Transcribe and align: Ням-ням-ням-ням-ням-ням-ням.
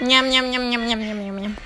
Ням-ням-ням-ням-ням-ням-ням. 0.00 1.56